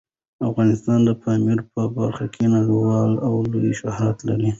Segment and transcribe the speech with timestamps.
[0.49, 4.49] افغانستان د پامیر په برخه کې نړیوال او لوی شهرت لري.